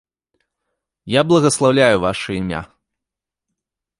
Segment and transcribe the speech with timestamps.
[1.15, 2.61] Я благаслаўляю ваша імя.